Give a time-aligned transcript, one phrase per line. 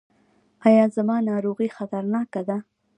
[0.67, 2.57] ایا زما ناروغي خطرناکه ده؟